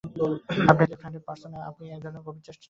[0.69, 2.59] আপনি left handed পার্সনা-আপনি একধরনের গভীর টেন্স ষ্টেটে আছেন।